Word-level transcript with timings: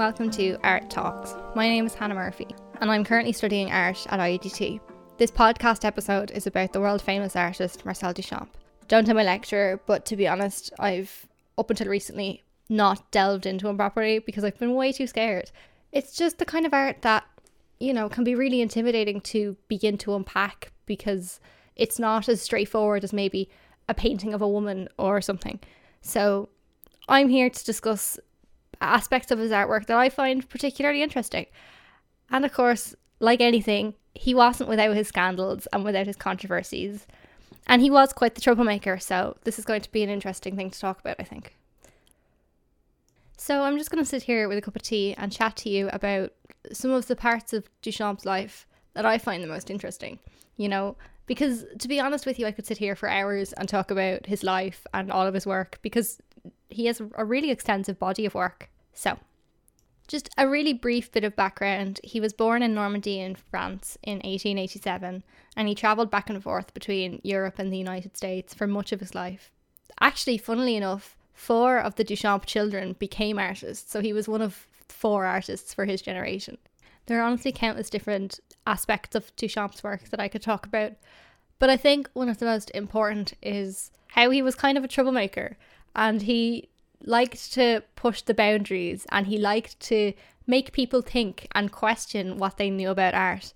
welcome 0.00 0.30
to 0.30 0.56
Art 0.64 0.88
Talks. 0.88 1.34
My 1.54 1.68
name 1.68 1.84
is 1.84 1.92
Hannah 1.92 2.14
Murphy, 2.14 2.46
and 2.80 2.90
I'm 2.90 3.04
currently 3.04 3.34
studying 3.34 3.70
art 3.70 4.06
at 4.08 4.18
IADT. 4.18 4.80
This 5.18 5.30
podcast 5.30 5.84
episode 5.84 6.30
is 6.30 6.46
about 6.46 6.72
the 6.72 6.80
world 6.80 7.02
famous 7.02 7.36
artist 7.36 7.84
Marcel 7.84 8.14
Duchamp. 8.14 8.48
Don't 8.88 9.04
tell 9.04 9.14
my 9.14 9.24
lecturer, 9.24 9.78
but 9.84 10.06
to 10.06 10.16
be 10.16 10.26
honest, 10.26 10.72
I've 10.78 11.28
up 11.58 11.68
until 11.68 11.88
recently 11.88 12.42
not 12.70 13.10
delved 13.10 13.44
into 13.44 13.68
him 13.68 13.76
properly 13.76 14.20
because 14.20 14.42
I've 14.42 14.58
been 14.58 14.72
way 14.72 14.90
too 14.90 15.06
scared. 15.06 15.50
It's 15.92 16.16
just 16.16 16.38
the 16.38 16.46
kind 16.46 16.64
of 16.64 16.72
art 16.72 17.02
that, 17.02 17.24
you 17.78 17.92
know, 17.92 18.08
can 18.08 18.24
be 18.24 18.34
really 18.34 18.62
intimidating 18.62 19.20
to 19.20 19.54
begin 19.68 19.98
to 19.98 20.14
unpack 20.14 20.72
because 20.86 21.40
it's 21.76 21.98
not 21.98 22.26
as 22.26 22.40
straightforward 22.40 23.04
as 23.04 23.12
maybe 23.12 23.50
a 23.86 23.92
painting 23.92 24.32
of 24.32 24.40
a 24.40 24.48
woman 24.48 24.88
or 24.96 25.20
something. 25.20 25.60
So 26.00 26.48
I'm 27.06 27.28
here 27.28 27.50
to 27.50 27.64
discuss 27.66 28.18
aspects 28.80 29.30
of 29.30 29.38
his 29.38 29.50
artwork 29.50 29.86
that 29.86 29.96
I 29.96 30.08
find 30.08 30.48
particularly 30.48 31.02
interesting. 31.02 31.46
And 32.30 32.44
of 32.44 32.52
course, 32.52 32.94
like 33.18 33.40
anything, 33.40 33.94
he 34.14 34.34
wasn't 34.34 34.68
without 34.68 34.96
his 34.96 35.08
scandals 35.08 35.66
and 35.72 35.84
without 35.84 36.06
his 36.06 36.16
controversies. 36.16 37.06
And 37.66 37.82
he 37.82 37.90
was 37.90 38.12
quite 38.12 38.34
the 38.34 38.40
troublemaker, 38.40 38.98
so 38.98 39.36
this 39.44 39.58
is 39.58 39.64
going 39.64 39.82
to 39.82 39.92
be 39.92 40.02
an 40.02 40.10
interesting 40.10 40.56
thing 40.56 40.70
to 40.70 40.80
talk 40.80 41.00
about, 41.00 41.16
I 41.18 41.24
think. 41.24 41.54
So 43.36 43.62
I'm 43.62 43.78
just 43.78 43.90
going 43.90 44.02
to 44.02 44.08
sit 44.08 44.24
here 44.24 44.48
with 44.48 44.58
a 44.58 44.60
cup 44.60 44.76
of 44.76 44.82
tea 44.82 45.14
and 45.16 45.32
chat 45.32 45.56
to 45.58 45.70
you 45.70 45.88
about 45.92 46.32
some 46.72 46.90
of 46.90 47.06
the 47.06 47.16
parts 47.16 47.52
of 47.52 47.68
Duchamp's 47.82 48.26
life 48.26 48.66
that 48.94 49.06
I 49.06 49.18
find 49.18 49.42
the 49.42 49.48
most 49.48 49.70
interesting. 49.70 50.18
You 50.56 50.68
know, 50.68 50.96
because 51.26 51.64
to 51.78 51.88
be 51.88 52.00
honest 52.00 52.26
with 52.26 52.38
you, 52.38 52.46
I 52.46 52.52
could 52.52 52.66
sit 52.66 52.76
here 52.76 52.96
for 52.96 53.08
hours 53.08 53.52
and 53.52 53.68
talk 53.68 53.90
about 53.90 54.26
his 54.26 54.42
life 54.42 54.86
and 54.92 55.10
all 55.10 55.26
of 55.26 55.34
his 55.34 55.46
work 55.46 55.78
because 55.80 56.20
he 56.70 56.86
has 56.86 57.00
a 57.14 57.24
really 57.24 57.50
extensive 57.50 57.98
body 57.98 58.24
of 58.24 58.34
work. 58.34 58.70
So, 58.92 59.18
just 60.08 60.28
a 60.36 60.48
really 60.48 60.72
brief 60.72 61.12
bit 61.12 61.24
of 61.24 61.36
background. 61.36 62.00
He 62.02 62.20
was 62.20 62.32
born 62.32 62.62
in 62.62 62.74
Normandy 62.74 63.20
in 63.20 63.36
France 63.36 63.96
in 64.02 64.14
1887 64.14 65.22
and 65.56 65.68
he 65.68 65.74
travelled 65.74 66.10
back 66.10 66.28
and 66.28 66.42
forth 66.42 66.74
between 66.74 67.20
Europe 67.22 67.58
and 67.58 67.72
the 67.72 67.78
United 67.78 68.16
States 68.16 68.52
for 68.52 68.66
much 68.66 68.90
of 68.90 69.00
his 69.00 69.14
life. 69.14 69.52
Actually, 70.00 70.38
funnily 70.38 70.76
enough, 70.76 71.16
four 71.32 71.78
of 71.78 71.94
the 71.94 72.04
Duchamp 72.04 72.44
children 72.44 72.94
became 72.98 73.38
artists, 73.38 73.90
so 73.90 74.00
he 74.00 74.12
was 74.12 74.28
one 74.28 74.42
of 74.42 74.66
four 74.88 75.26
artists 75.26 75.72
for 75.72 75.84
his 75.84 76.02
generation. 76.02 76.58
There 77.06 77.20
are 77.20 77.24
honestly 77.24 77.52
countless 77.52 77.90
different 77.90 78.40
aspects 78.66 79.14
of 79.14 79.34
Duchamp's 79.36 79.82
work 79.82 80.08
that 80.10 80.20
I 80.20 80.28
could 80.28 80.42
talk 80.42 80.66
about, 80.66 80.92
but 81.58 81.70
I 81.70 81.76
think 81.76 82.10
one 82.12 82.28
of 82.28 82.38
the 82.38 82.46
most 82.46 82.70
important 82.70 83.34
is 83.42 83.90
how 84.08 84.30
he 84.30 84.42
was 84.42 84.54
kind 84.54 84.76
of 84.76 84.84
a 84.84 84.88
troublemaker 84.88 85.56
and 85.94 86.22
he 86.22 86.68
liked 87.04 87.52
to 87.54 87.82
push 87.96 88.22
the 88.22 88.34
boundaries 88.34 89.06
and 89.10 89.26
he 89.26 89.38
liked 89.38 89.78
to 89.80 90.12
make 90.46 90.72
people 90.72 91.02
think 91.02 91.46
and 91.52 91.72
question 91.72 92.36
what 92.36 92.56
they 92.56 92.70
knew 92.70 92.90
about 92.90 93.14
art. 93.14 93.52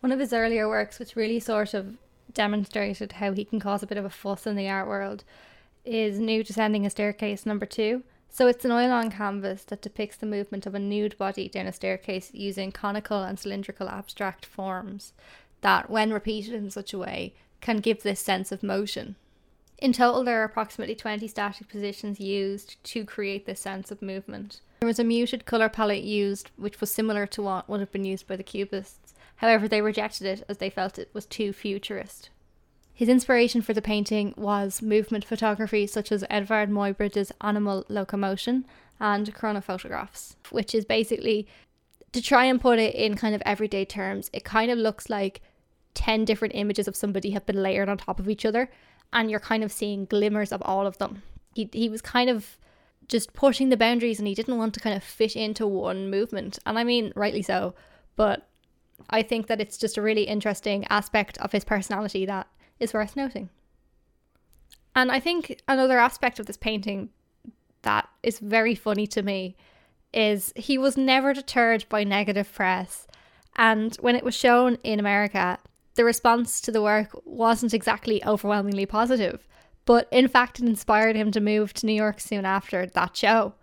One 0.00 0.12
of 0.12 0.20
his 0.20 0.32
earlier 0.32 0.68
works, 0.68 0.98
which 0.98 1.16
really 1.16 1.40
sort 1.40 1.74
of 1.74 1.96
demonstrated 2.32 3.12
how 3.12 3.32
he 3.32 3.44
can 3.44 3.60
cause 3.60 3.82
a 3.82 3.86
bit 3.86 3.98
of 3.98 4.04
a 4.04 4.10
fuss 4.10 4.46
in 4.46 4.56
the 4.56 4.68
art 4.68 4.86
world, 4.86 5.24
is 5.84 6.18
Nude 6.18 6.46
Descending 6.46 6.84
a 6.84 6.90
Staircase 6.90 7.46
number 7.46 7.66
two. 7.66 8.02
So 8.30 8.48
it's 8.48 8.64
an 8.64 8.72
oil 8.72 8.90
on 8.90 9.12
canvas 9.12 9.62
that 9.64 9.82
depicts 9.82 10.16
the 10.16 10.26
movement 10.26 10.66
of 10.66 10.74
a 10.74 10.80
nude 10.80 11.16
body 11.16 11.48
down 11.48 11.68
a 11.68 11.72
staircase 11.72 12.30
using 12.34 12.72
conical 12.72 13.22
and 13.22 13.38
cylindrical 13.38 13.88
abstract 13.88 14.44
forms 14.44 15.12
that, 15.60 15.88
when 15.88 16.12
repeated 16.12 16.52
in 16.52 16.68
such 16.70 16.92
a 16.92 16.98
way, 16.98 17.34
can 17.60 17.78
give 17.78 18.02
this 18.02 18.18
sense 18.18 18.50
of 18.50 18.64
motion. 18.64 19.14
In 19.84 19.92
total, 19.92 20.24
there 20.24 20.40
are 20.40 20.44
approximately 20.44 20.94
20 20.94 21.28
static 21.28 21.68
positions 21.68 22.18
used 22.18 22.82
to 22.84 23.04
create 23.04 23.44
this 23.44 23.60
sense 23.60 23.90
of 23.90 24.00
movement. 24.00 24.62
There 24.80 24.86
was 24.86 24.98
a 24.98 25.04
muted 25.04 25.44
colour 25.44 25.68
palette 25.68 26.04
used, 26.04 26.50
which 26.56 26.80
was 26.80 26.90
similar 26.90 27.26
to 27.26 27.42
what 27.42 27.68
would 27.68 27.80
have 27.80 27.92
been 27.92 28.06
used 28.06 28.26
by 28.26 28.36
the 28.36 28.42
Cubists. 28.42 29.12
However, 29.36 29.68
they 29.68 29.82
rejected 29.82 30.26
it 30.26 30.42
as 30.48 30.56
they 30.56 30.70
felt 30.70 30.98
it 30.98 31.10
was 31.12 31.26
too 31.26 31.52
futurist. 31.52 32.30
His 32.94 33.10
inspiration 33.10 33.60
for 33.60 33.74
the 33.74 33.82
painting 33.82 34.32
was 34.38 34.80
movement 34.80 35.26
photography, 35.26 35.86
such 35.86 36.10
as 36.10 36.24
Eadweard 36.30 36.70
Muybridge's 36.70 37.30
Animal 37.42 37.84
Locomotion 37.90 38.64
and 38.98 39.34
chronophotographs, 39.34 40.36
which 40.48 40.74
is 40.74 40.86
basically 40.86 41.46
to 42.12 42.22
try 42.22 42.46
and 42.46 42.58
put 42.58 42.78
it 42.78 42.94
in 42.94 43.16
kind 43.16 43.34
of 43.34 43.42
everyday 43.44 43.84
terms, 43.84 44.30
it 44.32 44.44
kind 44.44 44.70
of 44.70 44.78
looks 44.78 45.10
like 45.10 45.42
10 45.92 46.24
different 46.24 46.54
images 46.54 46.88
of 46.88 46.96
somebody 46.96 47.32
have 47.32 47.44
been 47.44 47.62
layered 47.62 47.90
on 47.90 47.98
top 47.98 48.18
of 48.18 48.30
each 48.30 48.46
other 48.46 48.70
and 49.14 49.30
you're 49.30 49.40
kind 49.40 49.64
of 49.64 49.72
seeing 49.72 50.04
glimmers 50.04 50.52
of 50.52 50.60
all 50.62 50.86
of 50.86 50.98
them. 50.98 51.22
He 51.54 51.70
he 51.72 51.88
was 51.88 52.02
kind 52.02 52.28
of 52.28 52.58
just 53.08 53.32
pushing 53.32 53.68
the 53.68 53.76
boundaries 53.76 54.18
and 54.18 54.26
he 54.26 54.34
didn't 54.34 54.58
want 54.58 54.74
to 54.74 54.80
kind 54.80 54.96
of 54.96 55.04
fit 55.04 55.36
into 55.36 55.66
one 55.66 56.10
movement. 56.10 56.58
And 56.66 56.78
I 56.78 56.84
mean, 56.84 57.12
rightly 57.14 57.42
so, 57.42 57.74
but 58.16 58.48
I 59.10 59.22
think 59.22 59.46
that 59.46 59.60
it's 59.60 59.76
just 59.76 59.96
a 59.96 60.02
really 60.02 60.24
interesting 60.24 60.86
aspect 60.88 61.38
of 61.38 61.52
his 61.52 61.64
personality 61.64 62.26
that 62.26 62.48
is 62.80 62.94
worth 62.94 63.16
noting. 63.16 63.50
And 64.96 65.10
I 65.10 65.20
think 65.20 65.60
another 65.68 65.98
aspect 65.98 66.38
of 66.38 66.46
this 66.46 66.56
painting 66.56 67.10
that 67.82 68.08
is 68.22 68.38
very 68.38 68.74
funny 68.74 69.06
to 69.08 69.22
me 69.22 69.56
is 70.12 70.52
he 70.56 70.78
was 70.78 70.96
never 70.96 71.34
deterred 71.34 71.84
by 71.88 72.04
negative 72.04 72.52
press. 72.52 73.06
And 73.56 73.94
when 73.96 74.16
it 74.16 74.24
was 74.24 74.34
shown 74.34 74.76
in 74.82 75.00
America, 75.00 75.58
the 75.94 76.04
response 76.04 76.60
to 76.62 76.72
the 76.72 76.82
work 76.82 77.10
wasn't 77.24 77.74
exactly 77.74 78.24
overwhelmingly 78.24 78.86
positive, 78.86 79.46
but 79.84 80.08
in 80.10 80.28
fact, 80.28 80.58
it 80.58 80.66
inspired 80.66 81.16
him 81.16 81.30
to 81.32 81.40
move 81.40 81.72
to 81.74 81.86
New 81.86 81.92
York 81.92 82.20
soon 82.20 82.44
after 82.44 82.86
that 82.86 83.16
show. 83.16 83.54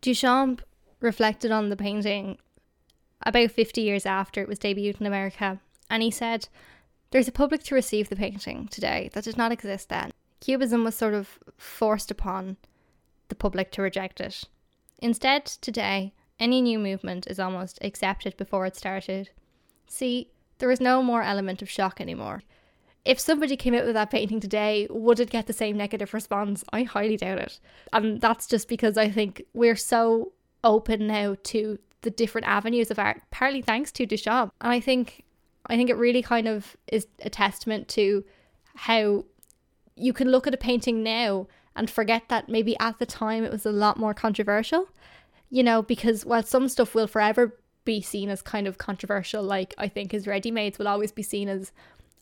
Duchamp 0.00 0.60
reflected 1.00 1.50
on 1.50 1.68
the 1.68 1.76
painting 1.76 2.38
about 3.24 3.50
50 3.50 3.80
years 3.80 4.06
after 4.06 4.40
it 4.40 4.48
was 4.48 4.58
debuted 4.58 5.00
in 5.00 5.06
America, 5.06 5.60
and 5.88 6.02
he 6.02 6.10
said, 6.10 6.48
There's 7.10 7.28
a 7.28 7.32
public 7.32 7.62
to 7.64 7.74
receive 7.74 8.08
the 8.08 8.16
painting 8.16 8.68
today 8.68 9.10
that 9.12 9.24
did 9.24 9.36
not 9.36 9.52
exist 9.52 9.88
then. 9.88 10.12
Cubism 10.40 10.82
was 10.82 10.96
sort 10.96 11.14
of 11.14 11.38
forced 11.56 12.10
upon 12.10 12.56
the 13.28 13.34
public 13.36 13.70
to 13.72 13.82
reject 13.82 14.20
it. 14.20 14.44
Instead, 14.98 15.46
today, 15.46 16.12
any 16.40 16.60
new 16.60 16.78
movement 16.78 17.26
is 17.28 17.38
almost 17.38 17.78
accepted 17.82 18.36
before 18.36 18.66
it 18.66 18.74
started. 18.74 19.30
See, 19.86 20.30
there 20.62 20.70
is 20.70 20.80
no 20.80 21.02
more 21.02 21.24
element 21.24 21.60
of 21.60 21.68
shock 21.68 22.00
anymore. 22.00 22.44
If 23.04 23.18
somebody 23.18 23.56
came 23.56 23.74
out 23.74 23.84
with 23.84 23.94
that 23.94 24.12
painting 24.12 24.38
today, 24.38 24.86
would 24.90 25.18
it 25.18 25.28
get 25.28 25.48
the 25.48 25.52
same 25.52 25.76
negative 25.76 26.14
response? 26.14 26.62
I 26.72 26.84
highly 26.84 27.16
doubt 27.16 27.40
it. 27.40 27.58
And 27.92 28.20
that's 28.20 28.46
just 28.46 28.68
because 28.68 28.96
I 28.96 29.10
think 29.10 29.42
we're 29.54 29.74
so 29.74 30.30
open 30.62 31.08
now 31.08 31.34
to 31.42 31.80
the 32.02 32.10
different 32.10 32.46
avenues 32.46 32.92
of 32.92 33.00
art, 33.00 33.22
partly 33.32 33.60
thanks 33.60 33.90
to 33.90 34.06
Duchamp. 34.06 34.52
And 34.60 34.72
I 34.72 34.78
think 34.78 35.24
I 35.66 35.74
think 35.74 35.90
it 35.90 35.96
really 35.96 36.22
kind 36.22 36.46
of 36.46 36.76
is 36.86 37.08
a 37.22 37.28
testament 37.28 37.88
to 37.88 38.24
how 38.76 39.24
you 39.96 40.12
can 40.12 40.30
look 40.30 40.46
at 40.46 40.54
a 40.54 40.58
painting 40.58 41.02
now 41.02 41.48
and 41.74 41.90
forget 41.90 42.28
that 42.28 42.48
maybe 42.48 42.78
at 42.78 43.00
the 43.00 43.06
time 43.06 43.42
it 43.42 43.50
was 43.50 43.66
a 43.66 43.72
lot 43.72 43.98
more 43.98 44.14
controversial. 44.14 44.86
You 45.50 45.64
know, 45.64 45.82
because 45.82 46.24
while 46.24 46.44
some 46.44 46.68
stuff 46.68 46.94
will 46.94 47.08
forever 47.08 47.58
be 47.84 48.00
seen 48.00 48.28
as 48.28 48.42
kind 48.42 48.66
of 48.66 48.78
controversial. 48.78 49.42
Like 49.42 49.74
I 49.78 49.88
think 49.88 50.12
his 50.12 50.26
ready 50.26 50.50
mades 50.50 50.78
will 50.78 50.88
always 50.88 51.12
be 51.12 51.22
seen 51.22 51.48
as 51.48 51.72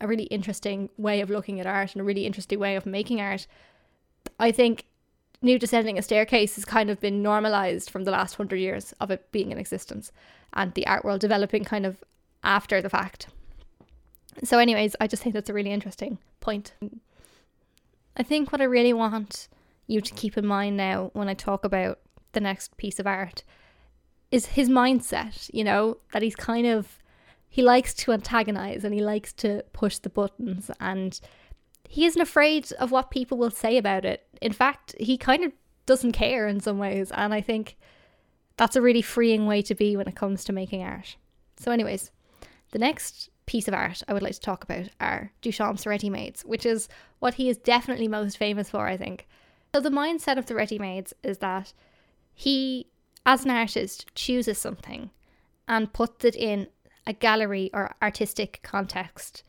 a 0.00 0.06
really 0.06 0.25
interesting 0.25 0.88
way 0.97 1.21
of 1.21 1.31
looking 1.31 1.60
at 1.60 1.66
art 1.66 1.93
and 1.93 2.00
a 2.00 2.04
really 2.04 2.26
interesting 2.26 2.59
way 2.59 2.76
of 2.76 2.87
making 2.87 3.21
art. 3.21 3.47
I 4.38 4.50
think 4.53 4.87
Nude 5.43 5.60
Descending 5.60 5.99
a 5.99 6.03
Staircase 6.03 6.54
has 6.56 6.65
kind 6.65 6.91
of 6.91 7.00
been 7.00 7.22
normalized 7.22 7.91
from 7.91 8.04
the 8.04 8.10
last 8.10 8.34
hundred 8.34 8.59
years 8.59 8.94
of 9.00 9.10
it 9.10 9.31
being 9.32 9.53
in 9.53 9.59
existence 9.59 10.12
and 10.53 10.72
the 10.75 10.87
art 10.87 11.04
world 11.04 11.20
developing 11.20 11.65
kind 11.65 11.87
of 11.87 12.03
after 12.43 12.82
the 12.82 12.91
fact. 12.91 13.28
So, 14.44 14.58
anyways, 14.58 14.96
I 15.00 15.06
just 15.06 15.23
think 15.23 15.35
that's 15.35 15.50
a 15.50 15.55
really 15.55 15.73
interesting 15.73 16.19
point. 16.40 16.73
I 18.17 18.23
think 18.23 18.52
what 18.52 18.61
I 18.61 18.64
really 18.64 18.93
want 18.93 19.49
you 19.87 20.00
to 20.00 20.14
keep 20.14 20.37
in 20.37 20.46
mind 20.46 20.76
now 20.76 21.11
when 21.14 21.29
I 21.29 21.35
talk 21.35 21.64
about 21.64 21.99
the 22.32 22.40
next 22.40 22.76
piece 22.76 22.99
of 22.99 23.06
art 23.06 23.43
is 24.31 24.47
his 24.47 24.69
mindset, 24.69 25.50
you 25.53 25.65
know, 25.65 25.99
that 26.12 26.23
he's 26.23 26.37
kind 26.37 26.67
of 26.67 26.99
he 27.49 27.62
likes 27.62 27.93
to 27.93 28.12
antagonize 28.12 28.85
and 28.85 28.94
he 28.94 29.00
likes 29.00 29.32
to 29.32 29.65
push 29.73 29.99
the 29.99 30.09
buttons 30.09 30.71
and 30.79 31.21
he 31.88 32.06
isn't 32.06 32.23
afraid 32.23 32.71
of 32.75 32.93
what 32.93 33.11
people 33.11 33.37
will 33.37 33.50
say 33.50 33.77
about 33.77 34.05
it. 34.05 34.25
In 34.41 34.53
fact, 34.53 34.94
he 35.00 35.19
kind 35.19 35.43
of 35.43 35.53
doesn't 35.85 36.12
care 36.12 36.47
in 36.47 36.61
some 36.61 36.79
ways 36.79 37.11
and 37.11 37.35
I 37.35 37.41
think 37.41 37.77
that's 38.56 38.77
a 38.77 38.82
really 38.82 39.03
freeing 39.03 39.47
way 39.47 39.62
to 39.62 39.75
be 39.75 39.97
when 39.97 40.06
it 40.06 40.15
comes 40.15 40.44
to 40.44 40.53
making 40.53 40.85
art. 40.85 41.17
So 41.56 41.73
anyways, 41.73 42.12
the 42.71 42.79
next 42.79 43.31
piece 43.47 43.67
of 43.67 43.75
art 43.75 44.00
I 44.06 44.12
would 44.12 44.23
like 44.23 44.35
to 44.35 44.41
talk 44.41 44.62
about 44.62 44.91
are 45.00 45.33
Duchamp's 45.43 45.87
ready-mades, 45.87 46.43
which 46.43 46.65
is 46.65 46.88
what 47.19 47.35
he 47.35 47.49
is 47.49 47.56
definitely 47.56 48.06
most 48.06 48.37
famous 48.37 48.71
for, 48.71 48.87
I 48.87 48.97
think. 48.97 49.26
So 49.75 49.81
the 49.81 49.91
mindset 49.91 50.38
of 50.38 50.47
the 50.47 50.55
ready-mades 50.55 51.15
is 51.25 51.38
that 51.38 51.73
he 52.33 52.87
as 53.31 53.44
an 53.44 53.50
artist, 53.53 54.12
chooses 54.17 54.59
something 54.59 55.11
and 55.69 55.93
puts 55.93 56.25
it 56.25 56.35
in 56.35 56.67
a 57.06 57.12
gallery 57.12 57.71
or 57.73 57.94
artistic 58.03 58.59
context 58.65 59.44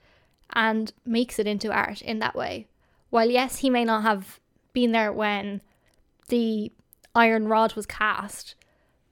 and 0.53 0.93
makes 1.03 1.39
it 1.39 1.47
into 1.47 1.71
art 1.71 1.99
in 1.99 2.19
that 2.19 2.35
way. 2.35 2.67
While, 3.09 3.31
yes, 3.31 3.57
he 3.57 3.71
may 3.71 3.83
not 3.83 4.03
have 4.03 4.39
been 4.71 4.91
there 4.91 5.11
when 5.11 5.63
the 6.27 6.71
iron 7.15 7.47
rod 7.47 7.73
was 7.73 7.87
cast, 7.87 8.53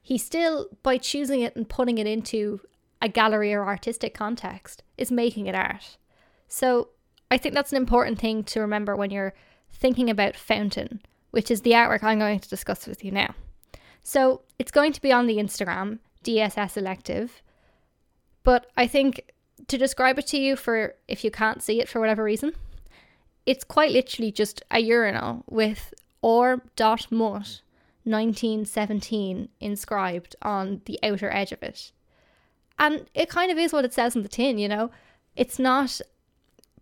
he 0.04 0.20
still, 0.20 0.68
by 0.84 1.00
choosing 1.00 1.42
it 1.42 1.56
and 1.56 1.68
putting 1.68 1.98
it 1.98 2.06
into 2.06 2.62
a 3.02 3.10
gallery 3.10 3.52
or 3.56 3.66
artistic 3.66 4.14
context, 4.14 4.84
is 5.00 5.12
making 5.12 5.48
it 5.48 5.56
art. 5.56 5.98
So 6.48 6.90
I 7.32 7.40
think 7.40 7.56
that's 7.56 7.72
an 7.72 7.78
important 7.78 8.20
thing 8.20 8.44
to 8.44 8.60
remember 8.60 8.96
when 8.96 9.10
you're 9.10 9.34
thinking 9.74 10.12
about 10.12 10.36
Fountain, 10.36 11.02
which 11.32 11.50
is 11.50 11.62
the 11.62 11.72
artwork 11.72 12.04
I'm 12.04 12.20
going 12.20 12.40
to 12.40 12.50
discuss 12.50 12.86
with 12.86 13.04
you 13.04 13.10
now. 13.10 13.34
So 14.04 14.42
it's 14.58 14.72
going 14.72 14.94
to 14.94 15.02
be 15.02 15.12
on 15.12 15.28
the 15.28 15.38
Instagram, 15.38 16.00
DSS 16.24 16.78
Elective. 16.78 17.42
But 18.44 18.68
I 18.76 18.88
think 18.88 19.32
to 19.68 19.78
describe 19.78 20.18
it 20.18 20.28
to 20.28 20.38
you 20.38 20.56
for 20.56 20.96
if 21.08 21.24
you 21.24 21.32
can't 21.32 21.62
see 21.62 21.80
it 21.80 21.90
for 21.90 22.00
whatever 22.00 22.24
reason, 22.24 22.54
it's 23.46 23.64
quite 23.64 23.92
literally 23.92 24.32
just 24.32 24.62
a 24.72 24.80
urinal 24.80 25.44
with 25.50 25.94
R. 26.24 26.62
Mutt 27.12 27.62
1917 28.04 29.50
inscribed 29.60 30.36
on 30.42 30.82
the 30.86 31.00
outer 31.04 31.32
edge 31.32 31.52
of 31.52 31.62
it. 31.62 31.92
And 32.78 33.06
it 33.14 33.30
kind 33.30 33.52
of 33.52 33.58
is 33.58 33.74
what 33.74 33.86
it 33.86 33.94
says 33.94 34.16
in 34.16 34.24
the 34.24 34.30
tin, 34.30 34.58
you 34.58 34.68
know? 34.68 34.90
It's 35.36 35.60
not 35.60 36.00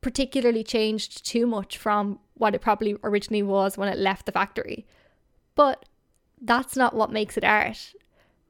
particularly 0.02 0.64
changed 0.64 1.26
too 1.26 1.48
much 1.48 1.78
from 1.78 2.20
what 2.36 2.54
it 2.54 2.62
probably 2.62 2.96
originally 3.04 3.44
was 3.44 3.78
when 3.78 3.90
it 3.90 3.98
left 3.98 4.26
the 4.26 4.32
factory. 4.32 4.86
But 5.56 5.86
that's 6.42 6.76
not 6.76 6.96
what 6.96 7.12
makes 7.12 7.38
it 7.38 7.44
art. 7.44 7.94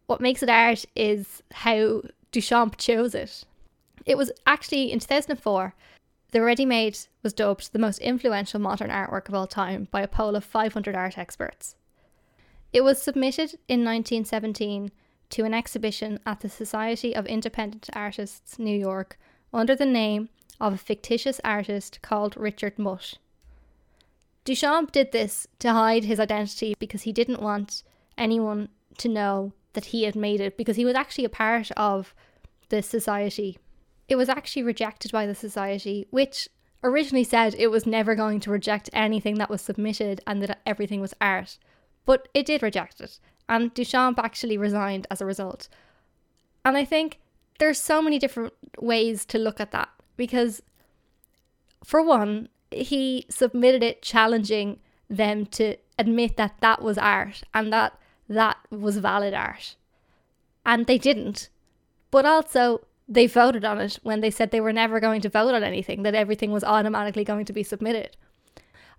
What 0.06 0.22
makes 0.22 0.44
it 0.44 0.50
art 0.50 0.86
is 0.96 1.44
how 1.52 2.02
Duchamp 2.32 2.78
chose 2.78 3.16
it. 3.16 3.44
It 4.06 4.18
was 4.18 4.32
actually 4.46 4.92
in 4.92 5.00
2004, 5.00 5.74
the 6.32 6.42
ready 6.42 6.66
made 6.66 6.98
was 7.24 7.34
dubbed 7.34 7.72
the 7.72 7.80
most 7.80 8.00
influential 8.00 8.60
modern 8.60 8.90
artwork 8.90 9.30
of 9.30 9.34
all 9.34 9.48
time 9.48 9.88
by 9.92 10.02
a 10.02 10.08
poll 10.08 10.36
of 10.36 10.44
500 10.44 10.96
art 10.96 11.18
experts. 11.18 11.76
It 12.74 12.82
was 12.82 13.02
submitted 13.02 13.58
in 13.68 13.84
1917 13.84 14.92
to 15.30 15.44
an 15.44 15.54
exhibition 15.54 16.20
at 16.26 16.42
the 16.42 16.50
Society 16.50 17.16
of 17.16 17.26
Independent 17.26 17.90
Artists, 17.94 18.60
New 18.60 18.78
York, 18.78 19.18
under 19.54 19.76
the 19.76 19.86
name 19.86 20.30
of 20.60 20.74
a 20.74 20.78
fictitious 20.78 21.40
artist 21.44 22.02
called 22.02 22.36
Richard 22.36 22.78
Mutt. 22.78 23.16
Duchamp 24.48 24.94
did 24.94 25.12
this 25.12 25.46
to 25.60 25.74
hide 25.74 26.06
his 26.06 26.22
identity 26.22 26.74
because 26.80 27.02
he 27.02 27.12
didn't 27.12 27.42
want 27.42 27.84
anyone 28.18 28.70
to 28.98 29.10
know 29.10 29.52
that 29.74 29.86
he 29.88 30.04
had 30.04 30.16
made 30.16 30.40
it 30.40 30.56
because 30.56 30.78
he 30.78 30.86
was 30.86 30.96
actually 30.96 31.26
a 31.26 31.30
part 31.30 31.70
of 31.72 32.14
the 32.70 32.82
society. 32.82 33.58
It 34.08 34.16
was 34.16 34.30
actually 34.30 34.64
rejected 34.64 35.12
by 35.12 35.26
the 35.26 35.36
society, 35.36 36.08
which 36.12 36.48
originally 36.82 37.26
said 37.26 37.56
it 37.56 37.68
was 37.68 37.86
never 37.86 38.16
going 38.16 38.40
to 38.40 38.50
reject 38.50 38.90
anything 38.94 39.36
that 39.36 39.50
was 39.50 39.62
submitted 39.62 40.22
and 40.26 40.42
that 40.42 40.62
everything 40.66 41.02
was 41.02 41.14
art. 41.20 41.58
But 42.06 42.30
it 42.34 42.46
did 42.46 42.64
reject 42.64 43.02
it, 43.02 43.20
and 43.50 43.76
Duchamp 43.76 44.18
actually 44.18 44.58
resigned 44.58 45.08
as 45.12 45.20
a 45.20 45.26
result. 45.26 45.68
And 46.64 46.78
I 46.78 46.86
think 46.86 47.20
there's 47.60 47.82
so 47.82 48.02
many 48.02 48.18
different 48.18 48.54
ways 48.80 49.26
to 49.26 49.38
look 49.38 49.60
at 49.60 49.72
that 49.72 49.90
because, 50.16 50.62
for 51.84 52.02
one, 52.02 52.48
he 52.72 53.26
submitted 53.30 53.84
it 53.84 54.02
challenging 54.02 54.80
them 55.10 55.46
to 55.46 55.76
admit 55.98 56.38
that 56.38 56.56
that 56.60 56.82
was 56.82 56.98
art 56.98 57.44
and 57.54 57.72
that 57.72 57.98
that 58.30 58.58
was 58.70 58.98
valid 58.98 59.34
art. 59.34 59.76
And 60.66 60.86
they 60.86 60.98
didn't. 60.98 61.50
But 62.12 62.26
also, 62.26 62.86
they 63.08 63.26
voted 63.26 63.64
on 63.64 63.80
it 63.80 64.00
when 64.04 64.20
they 64.20 64.32
said 64.32 64.52
they 64.52 64.62
were 64.62 64.74
never 64.74 65.00
going 65.00 65.22
to 65.22 65.30
vote 65.30 65.56
on 65.56 65.64
anything, 65.64 66.04
that 66.04 66.16
everything 66.16 66.52
was 66.52 66.64
automatically 66.64 67.24
going 67.24 67.46
to 67.46 67.54
be 67.54 67.64
submitted. 67.64 68.18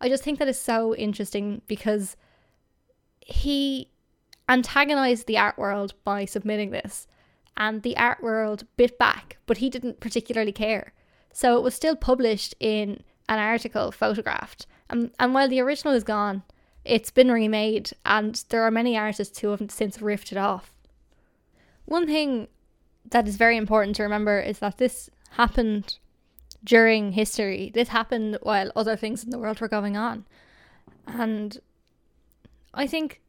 I 0.00 0.09
just 0.09 0.23
think 0.23 0.38
that 0.38 0.49
is 0.49 0.59
so 0.59 0.94
interesting 0.94 1.62
because 1.67 2.17
he 3.20 3.91
antagonized 4.49 5.26
the 5.26 5.37
art 5.37 5.59
world 5.59 5.93
by 6.05 6.25
submitting 6.25 6.70
this, 6.70 7.06
and 7.56 7.82
the 7.82 7.97
art 7.97 8.23
world 8.23 8.65
bit 8.76 8.99
back, 8.99 9.37
but 9.47 9.59
he 9.59 9.69
didn't 9.69 10.00
particularly 10.00 10.53
care. 10.53 10.93
So 11.32 11.59
it 11.59 11.62
was 11.62 11.75
still 11.75 11.97
published 11.97 12.55
in 12.61 13.03
an 13.28 13.38
article 13.38 13.92
photographed. 13.92 14.66
And, 14.90 15.10
and 15.19 15.34
while 15.34 15.48
the 15.48 15.60
original 15.60 15.94
is 15.94 16.04
gone, 16.04 16.42
it's 16.84 17.10
been 17.10 17.30
remade, 17.30 17.90
and 18.06 18.42
there 18.48 18.62
are 18.62 18.70
many 18.70 18.96
artists 18.96 19.38
who 19.40 19.48
have 19.50 19.70
since 19.70 20.00
ripped 20.00 20.32
it 20.32 20.38
off. 20.38 20.72
One 21.84 22.06
thing 22.06 22.48
that 23.10 23.28
is 23.28 23.36
very 23.36 23.56
important 23.56 23.96
to 23.96 24.02
remember 24.02 24.40
is 24.40 24.60
that 24.60 24.78
this 24.78 25.10
happened 25.32 25.98
during 26.64 27.12
history. 27.12 27.70
This 27.72 27.88
happened 27.88 28.38
while 28.42 28.72
other 28.75 28.96
things 28.96 29.25
in 29.25 29.31
the 29.31 29.38
world 29.38 29.60
were 29.60 29.69
going 29.69 29.96
on. 29.96 30.24
And 31.06 31.58
I 32.74 32.86
think 32.86 33.20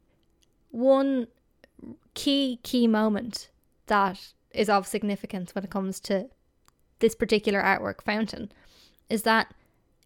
one 0.70 1.28
key, 2.14 2.60
key 2.62 2.86
moment 2.86 3.50
that 3.86 4.32
is 4.52 4.68
of 4.68 4.86
significance 4.86 5.54
when 5.54 5.64
it 5.64 5.70
comes 5.70 6.00
to 6.00 6.28
this 6.98 7.14
particular 7.14 7.62
artwork, 7.62 8.02
Fountain, 8.02 8.52
is 9.08 9.22
that 9.22 9.52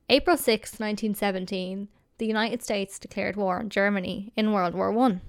April 0.09 0.37
6, 0.37 0.73
1917, 0.73 1.89
the 2.19 2.27
United 2.27 2.63
States 2.63 2.99
declared 2.99 3.37
war 3.37 3.59
on 3.59 3.71
Germany 3.71 4.33
in 4.37 4.53
World 4.53 4.75
War 4.75 4.93
One. 4.93 5.21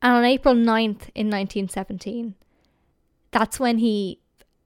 And 0.00 0.12
on 0.14 0.24
April 0.24 0.54
9th 0.54 1.10
in 1.14 1.30
1917, 1.30 2.34
that's 3.30 3.58
when 3.58 3.78
he 3.78 4.20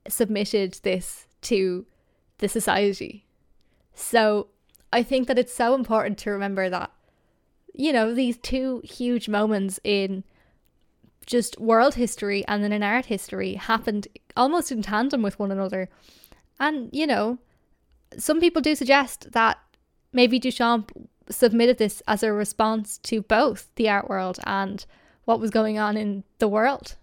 submitted 0.09 0.81
this 0.83 1.27
to 1.43 1.87
the 2.39 2.49
society. 2.49 3.27
So 3.95 4.49
I 4.93 5.03
think 5.03 5.29
that 5.29 5.39
it's 5.39 5.55
so 5.55 5.75
important 5.75 6.19
to 6.19 6.31
remember 6.31 6.69
that, 6.71 6.91
you 7.73 7.93
know, 7.93 8.15
these 8.15 8.39
two 8.39 8.83
huge 8.85 9.29
moments 9.29 9.79
in 9.85 10.25
just 11.27 11.61
world 11.61 11.95
history 11.95 12.45
and 12.47 12.63
then 12.63 12.73
in 12.73 12.83
art 12.83 13.07
history 13.07 13.55
happened 13.55 14.09
almost 14.37 14.71
in 14.71 14.83
tandem 14.83 15.23
with 15.23 15.39
one 15.39 15.51
another. 15.51 15.89
And, 16.59 16.89
you 16.93 17.07
know, 17.07 17.39
some 18.19 18.41
people 18.41 18.63
do 18.63 18.75
suggest 18.75 19.33
that 19.33 19.59
maybe 20.13 20.41
Duchamp 20.41 20.91
submitted 21.29 21.79
this 21.79 22.03
as 22.07 22.23
a 22.23 22.33
response 22.33 22.99
to 22.99 23.23
both 23.23 23.69
the 23.77 23.89
art 23.89 24.09
world 24.09 24.39
and 24.45 24.85
what 25.25 25.41
was 25.41 25.51
going 25.51 25.79
on 25.79 25.97
in 25.97 26.25
the 26.39 26.49
world. 26.49 26.97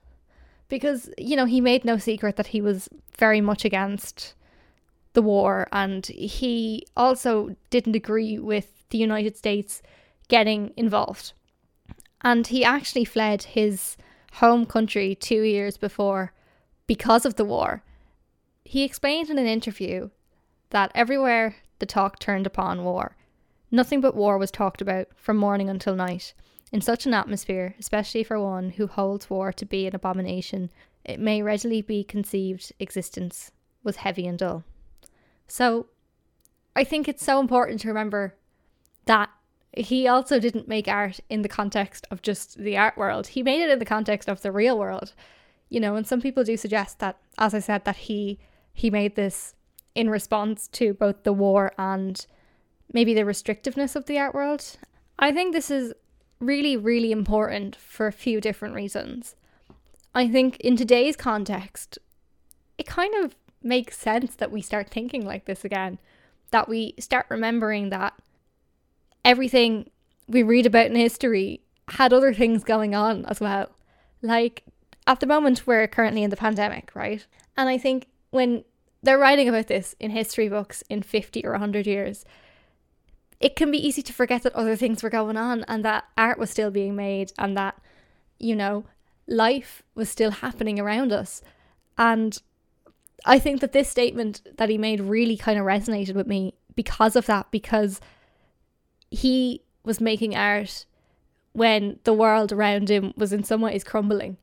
Because, 0.69 1.09
you 1.17 1.35
know, 1.35 1.45
he 1.45 1.61
made 1.61 1.85
no 1.85 1.97
secret 1.97 2.37
that 2.37 2.47
he 2.47 2.61
was 2.61 2.89
very 3.17 3.41
much 3.41 3.65
against 3.65 4.33
the 5.13 5.21
war 5.21 5.67
and 5.71 6.05
he 6.07 6.85
also 6.97 7.55
didn't 7.69 7.95
agree 7.95 8.39
with 8.39 8.83
the 8.89 8.97
United 8.97 9.37
States 9.37 9.81
getting 10.27 10.73
involved. 10.75 11.33
And 12.21 12.47
he 12.47 12.63
actually 12.63 13.05
fled 13.05 13.43
his 13.43 13.97
home 14.33 14.65
country 14.65 15.13
two 15.13 15.43
years 15.43 15.77
before 15.77 16.33
because 16.87 17.25
of 17.25 17.35
the 17.35 17.45
war. 17.45 17.83
He 18.65 18.83
explained 18.83 19.29
in 19.29 19.37
an 19.37 19.45
interview 19.45 20.09
that 20.73 20.91
everywhere 20.93 21.55
the 21.79 21.85
talk 21.85 22.19
turned 22.19 22.45
upon 22.45 22.83
war, 22.83 23.15
nothing 23.71 24.01
but 24.01 24.15
war 24.15 24.37
was 24.37 24.51
talked 24.51 24.81
about 24.81 25.07
from 25.15 25.37
morning 25.37 25.69
until 25.69 25.95
night. 25.95 26.33
In 26.71 26.81
such 26.81 27.05
an 27.05 27.13
atmosphere, 27.13 27.75
especially 27.79 28.23
for 28.23 28.39
one 28.39 28.71
who 28.71 28.87
holds 28.87 29.29
war 29.29 29.53
to 29.53 29.65
be 29.65 29.85
an 29.85 29.95
abomination, 29.95 30.71
it 31.05 31.19
may 31.19 31.41
readily 31.41 31.81
be 31.81 32.03
conceived 32.03 32.73
existence 32.79 33.51
was 33.83 33.97
heavy 33.97 34.25
and 34.25 34.39
dull. 34.39 34.63
So, 35.47 35.87
I 36.75 36.83
think 36.83 37.07
it's 37.07 37.23
so 37.23 37.39
important 37.39 37.81
to 37.81 37.87
remember 37.89 38.35
that 39.05 39.29
he 39.77 40.07
also 40.07 40.39
didn't 40.39 40.67
make 40.67 40.87
art 40.87 41.19
in 41.29 41.43
the 41.43 41.49
context 41.49 42.07
of 42.09 42.23
just 42.23 42.57
the 42.57 42.77
art 42.77 42.97
world. 42.97 43.27
He 43.27 43.43
made 43.43 43.61
it 43.61 43.69
in 43.69 43.79
the 43.79 43.85
context 43.85 44.27
of 44.27 44.41
the 44.41 44.51
real 44.51 44.77
world. 44.79 45.13
You 45.69 45.79
know, 45.79 45.95
and 45.95 46.07
some 46.07 46.21
people 46.21 46.43
do 46.43 46.57
suggest 46.57 46.99
that 46.99 47.17
as 47.37 47.53
I 47.53 47.59
said 47.59 47.85
that 47.85 47.97
he 47.97 48.39
he 48.73 48.89
made 48.89 49.15
this 49.15 49.53
in 49.95 50.09
response 50.09 50.67
to 50.69 50.93
both 50.93 51.23
the 51.23 51.33
war 51.33 51.71
and 51.77 52.25
maybe 52.91 53.13
the 53.13 53.21
restrictiveness 53.21 53.95
of 53.95 54.05
the 54.05 54.19
art 54.19 54.33
world. 54.33 54.77
I 55.19 55.31
think 55.31 55.53
this 55.53 55.69
is 55.71 55.93
really 56.39 56.75
really 56.75 57.11
important 57.11 57.75
for 57.75 58.07
a 58.07 58.11
few 58.11 58.41
different 58.41 58.75
reasons. 58.75 59.35
I 60.13 60.27
think 60.27 60.57
in 60.59 60.75
today's 60.75 61.15
context 61.15 61.97
it 62.77 62.85
kind 62.85 63.13
of 63.23 63.35
makes 63.61 63.97
sense 63.97 64.35
that 64.35 64.51
we 64.51 64.61
start 64.61 64.89
thinking 64.89 65.25
like 65.25 65.45
this 65.45 65.63
again, 65.63 65.99
that 66.51 66.67
we 66.67 66.95
start 66.99 67.25
remembering 67.29 67.89
that 67.89 68.13
everything 69.23 69.89
we 70.27 70.43
read 70.43 70.65
about 70.65 70.87
in 70.87 70.95
history 70.95 71.61
had 71.89 72.13
other 72.13 72.33
things 72.33 72.63
going 72.63 72.95
on 72.95 73.25
as 73.25 73.39
well. 73.39 73.69
Like 74.21 74.63
at 75.05 75.19
the 75.19 75.27
moment, 75.27 75.67
we're 75.67 75.87
currently 75.87 76.23
in 76.23 76.29
the 76.29 76.37
pandemic, 76.37 76.91
right? 76.95 77.25
And 77.57 77.69
I 77.69 77.77
think 77.77 78.07
when 78.31 78.63
they're 79.03 79.19
writing 79.19 79.49
about 79.49 79.67
this 79.67 79.95
in 79.99 80.11
history 80.11 80.49
books 80.49 80.83
in 80.89 81.03
50 81.03 81.45
or 81.45 81.51
100 81.51 81.85
years, 81.85 82.25
it 83.39 83.55
can 83.55 83.69
be 83.69 83.85
easy 83.85 84.01
to 84.01 84.13
forget 84.13 84.43
that 84.43 84.55
other 84.55 84.77
things 84.77 85.03
were 85.03 85.09
going 85.09 85.35
on 85.35 85.65
and 85.67 85.83
that 85.83 86.05
art 86.17 86.39
was 86.39 86.49
still 86.49 86.71
being 86.71 86.95
made 86.95 87.33
and 87.37 87.57
that, 87.57 87.79
you 88.39 88.55
know, 88.55 88.85
life 89.27 89.83
was 89.93 90.09
still 90.09 90.31
happening 90.31 90.79
around 90.79 91.11
us. 91.11 91.41
And 91.97 92.41
I 93.25 93.39
think 93.39 93.59
that 93.59 93.73
this 93.73 93.89
statement 93.89 94.41
that 94.57 94.69
he 94.69 94.77
made 94.77 95.01
really 95.01 95.35
kind 95.35 95.59
of 95.59 95.65
resonated 95.65 96.15
with 96.15 96.27
me 96.27 96.53
because 96.73 97.17
of 97.17 97.25
that, 97.25 97.51
because 97.51 97.99
he 99.11 99.61
was 99.83 99.99
making 99.99 100.35
art 100.35 100.85
when 101.51 101.99
the 102.05 102.13
world 102.13 102.51
around 102.51 102.89
him 102.89 103.13
was 103.17 103.33
in 103.33 103.43
some 103.43 103.61
ways 103.61 103.83
crumbling. 103.83 104.37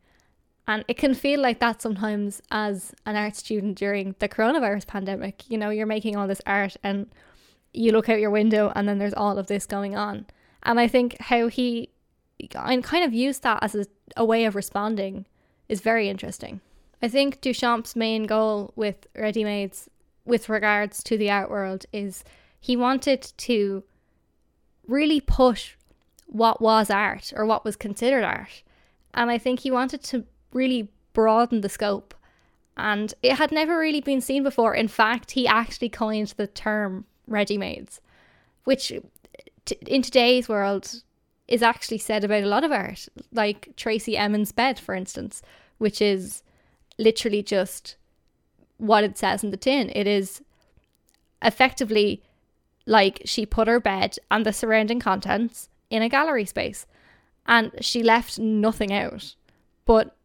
And 0.71 0.85
it 0.87 0.99
can 0.99 1.15
feel 1.15 1.41
like 1.41 1.59
that 1.59 1.83
sometimes 1.83 2.41
as 2.53 2.95
an 3.05 3.17
art 3.17 3.35
student 3.35 3.77
during 3.77 4.15
the 4.21 4.29
coronavirus 4.29 4.87
pandemic. 4.87 5.51
You 5.51 5.59
know, 5.59 5.71
you're 5.71 5.85
making 5.85 6.15
all 6.15 6.29
this 6.29 6.41
art 6.47 6.77
and 6.85 7.11
you 7.75 7.91
look 7.91 8.09
out 8.09 8.21
your 8.21 8.31
window 8.31 8.71
and 8.77 8.89
then 8.89 8.99
there's 8.99 9.15
all 9.15 9.37
of 9.37 9.49
this 9.49 9.67
going 9.67 9.97
on. 9.97 10.27
And 10.63 10.79
I 10.79 10.87
think 10.87 11.19
how 11.19 11.49
he 11.49 11.91
and 12.55 12.85
kind 12.85 13.05
of 13.05 13.13
used 13.13 13.43
that 13.43 13.59
as 13.65 13.75
a, 13.75 13.85
a 14.17 14.25
way 14.25 14.45
of 14.45 14.55
responding 14.55 15.27
is 15.69 15.81
very 15.81 16.09
interesting. 16.09 16.61
I 17.03 17.09
think 17.09 17.41
Duchamp's 17.41 17.97
main 17.97 18.23
goal 18.23 18.73
with 18.77 19.09
Ready 19.17 19.43
Mades 19.43 19.91
with 20.25 20.49
regards 20.49 21.03
to 21.03 21.19
the 21.19 21.33
art 21.33 21.51
world 21.51 21.85
is 21.93 22.23
he 22.61 22.77
wanted 22.77 23.23
to 23.39 23.83
really 24.87 25.21
push 25.21 25.75
what 26.27 26.63
was 26.63 26.91
art 26.91 27.33
or 27.35 27.45
what 27.45 27.65
was 27.65 27.75
considered 27.75 28.23
art. 28.23 28.63
And 29.15 29.33
I 29.33 29.39
think 29.39 29.59
he 29.61 29.73
wanted 29.73 30.05
to 30.05 30.27
really 30.53 30.89
broadened 31.13 31.63
the 31.63 31.69
scope. 31.69 32.15
And 32.77 33.13
it 33.23 33.37
had 33.37 33.53
never 33.53 33.79
really 33.79 34.01
been 34.01 34.21
seen 34.21 34.43
before. 34.43 34.75
In 34.75 34.89
fact, 34.89 35.33
he 35.33 35.47
actually 35.47 35.89
coined 35.89 36.35
the 36.37 36.47
term 36.47 37.05
ready 37.27 37.59
mades, 37.59 38.01
which 38.65 38.93
t- 39.65 39.79
in 39.87 40.03
today's 40.03 40.49
world 40.49 41.03
is 41.47 41.63
actually 41.63 41.99
said 41.99 42.25
about 42.25 42.45
a 42.45 42.49
lot 42.49 42.65
of 42.65 42.73
art, 42.73 43.09
like 43.33 43.75
Tracey 43.77 44.17
Emin's 44.17 44.53
bed, 44.53 44.79
for 44.79 44.95
instance, 44.95 45.43
which 45.79 46.01
is 46.01 46.43
literally 46.99 47.43
just 47.43 47.97
what 48.79 49.05
it 49.05 49.19
says 49.19 49.45
in 49.45 49.51
the 49.51 49.57
tin. 49.57 49.91
It 49.95 50.07
is 50.07 50.43
effectively 51.43 52.23
like 52.87 53.23
she 53.25 53.45
put 53.45 53.69
her 53.69 53.81
bed 53.81 54.17
and 54.31 54.47
the 54.47 54.53
surrounding 54.53 55.01
contents 55.01 55.69
in 55.91 56.03
a 56.03 56.09
gallery 56.09 56.45
space 56.45 56.87
and 57.47 57.73
she 57.81 58.03
left 58.03 58.39
nothing 58.39 58.93
out. 58.93 59.35
But 59.85 60.17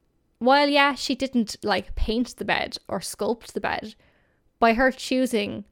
while, 0.45 0.69
yeah, 0.69 0.95
she 0.95 1.15
didn't 1.15 1.57
like 1.63 1.95
paint 1.95 2.37
the 2.37 2.45
bed 2.45 2.77
or 2.87 2.99
sculpt 2.99 3.53
the 3.53 3.61
bed, 3.61 3.95
by 4.59 4.73
her 4.73 4.91
choosing 4.91 5.65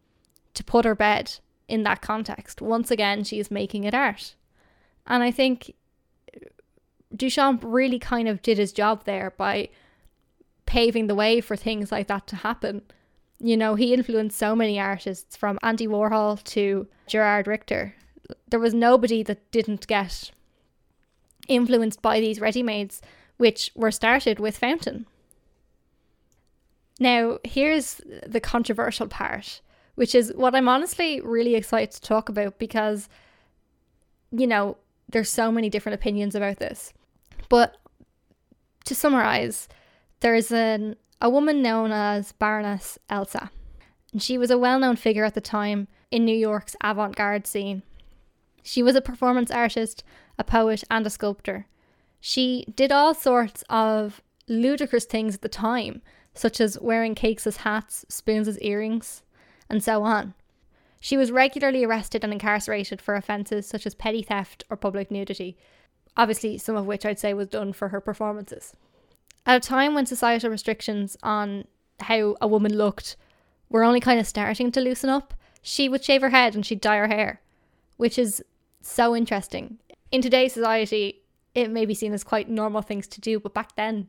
to 0.53 0.63
put 0.63 0.85
her 0.85 0.95
bed 0.95 1.39
in 1.67 1.83
that 1.83 2.01
context, 2.01 2.61
once 2.61 2.91
again, 2.91 3.23
she 3.23 3.39
is 3.39 3.49
making 3.49 3.83
it 3.83 3.93
art. 3.93 4.35
And 5.07 5.23
I 5.23 5.31
think 5.31 5.73
uh, 6.35 6.39
Duchamp 7.15 7.61
really 7.63 7.99
kind 7.99 8.27
of 8.27 8.41
did 8.41 8.57
his 8.57 8.71
job 8.71 9.05
there 9.05 9.33
by 9.37 9.69
paving 10.65 11.07
the 11.07 11.15
way 11.15 11.41
for 11.41 11.55
things 11.55 11.91
like 11.91 12.07
that 12.07 12.27
to 12.27 12.35
happen. 12.37 12.81
You 13.39 13.57
know, 13.57 13.75
he 13.75 13.93
influenced 13.93 14.37
so 14.37 14.55
many 14.55 14.79
artists 14.79 15.35
from 15.35 15.59
Andy 15.63 15.87
Warhol 15.87 16.43
to 16.43 16.87
Gerhard 17.09 17.47
Richter. 17.47 17.95
There 18.49 18.59
was 18.59 18.73
nobody 18.73 19.23
that 19.23 19.51
didn't 19.51 19.87
get 19.87 20.31
influenced 21.47 22.01
by 22.01 22.19
these 22.19 22.39
ready 22.39 22.63
mades, 22.63 23.01
which 23.43 23.71
were 23.75 23.91
started 23.91 24.39
with 24.39 24.57
Fountain. 24.57 25.05
Now, 26.97 27.39
here's 27.43 27.99
the 28.25 28.39
controversial 28.39 29.09
part, 29.09 29.59
which 29.95 30.15
is 30.15 30.31
what 30.33 30.55
I'm 30.55 30.69
honestly 30.69 31.19
really 31.19 31.55
excited 31.55 31.91
to 31.91 32.01
talk 32.01 32.29
about 32.29 32.57
because, 32.57 33.09
you 34.31 34.47
know, 34.47 34.77
there's 35.09 35.29
so 35.29 35.51
many 35.51 35.69
different 35.69 35.95
opinions 35.95 36.35
about 36.35 36.59
this. 36.59 36.93
But 37.49 37.75
to 38.85 38.95
summarize, 38.95 39.67
there's 40.21 40.49
an, 40.49 40.95
a 41.19 41.29
woman 41.29 41.61
known 41.61 41.91
as 41.91 42.31
Baroness 42.31 42.97
Elsa. 43.09 43.51
And 44.13 44.23
she 44.23 44.37
was 44.37 44.51
a 44.51 44.57
well 44.57 44.79
known 44.79 44.95
figure 44.95 45.25
at 45.25 45.33
the 45.33 45.41
time 45.41 45.89
in 46.11 46.23
New 46.23 46.37
York's 46.37 46.77
avant 46.81 47.17
garde 47.17 47.45
scene. 47.45 47.83
She 48.61 48.81
was 48.81 48.95
a 48.95 49.01
performance 49.01 49.51
artist, 49.51 50.01
a 50.39 50.45
poet, 50.45 50.85
and 50.89 51.05
a 51.05 51.09
sculptor. 51.09 51.67
She 52.25 52.63
did 52.73 52.93
all 52.93 53.13
sorts 53.13 53.65
of 53.69 54.21
ludicrous 54.47 55.03
things 55.03 55.35
at 55.35 55.41
the 55.41 55.49
time, 55.49 56.01
such 56.33 56.61
as 56.61 56.79
wearing 56.79 57.15
cakes 57.15 57.45
as 57.45 57.57
hats, 57.57 58.05
spoons 58.07 58.47
as 58.47 58.57
earrings, 58.61 59.23
and 59.69 59.83
so 59.83 60.03
on. 60.03 60.33
She 61.01 61.17
was 61.17 61.33
regularly 61.33 61.83
arrested 61.83 62.23
and 62.23 62.31
incarcerated 62.31 63.01
for 63.01 63.15
offences 63.15 63.67
such 63.67 63.85
as 63.85 63.93
petty 63.93 64.23
theft 64.23 64.63
or 64.69 64.77
public 64.77 65.11
nudity, 65.11 65.57
obviously, 66.15 66.57
some 66.57 66.77
of 66.77 66.85
which 66.85 67.05
I'd 67.05 67.19
say 67.19 67.33
was 67.33 67.49
done 67.49 67.73
for 67.73 67.89
her 67.89 67.99
performances. 67.99 68.71
At 69.45 69.57
a 69.57 69.67
time 69.67 69.93
when 69.93 70.05
societal 70.05 70.49
restrictions 70.49 71.17
on 71.23 71.65
how 71.99 72.37
a 72.39 72.47
woman 72.47 72.77
looked 72.77 73.17
were 73.67 73.83
only 73.83 73.99
kind 73.99 74.21
of 74.21 74.27
starting 74.27 74.71
to 74.71 74.79
loosen 74.79 75.09
up, 75.09 75.33
she 75.61 75.89
would 75.89 76.05
shave 76.05 76.21
her 76.21 76.29
head 76.29 76.55
and 76.55 76.65
she'd 76.65 76.79
dye 76.79 76.99
her 76.99 77.07
hair, 77.07 77.41
which 77.97 78.17
is 78.17 78.41
so 78.81 79.13
interesting. 79.13 79.77
In 80.09 80.21
today's 80.21 80.53
society, 80.53 81.22
it 81.55 81.69
may 81.69 81.85
be 81.85 81.93
seen 81.93 82.13
as 82.13 82.23
quite 82.23 82.49
normal 82.49 82.81
things 82.81 83.07
to 83.07 83.21
do, 83.21 83.39
but 83.39 83.53
back 83.53 83.75
then, 83.75 84.07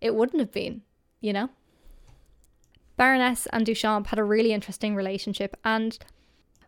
it 0.00 0.14
wouldn't 0.14 0.40
have 0.40 0.52
been, 0.52 0.82
you 1.20 1.32
know? 1.32 1.50
Baroness 2.96 3.46
and 3.52 3.66
Duchamp 3.66 4.06
had 4.06 4.18
a 4.18 4.24
really 4.24 4.52
interesting 4.52 4.94
relationship, 4.94 5.56
and 5.64 5.98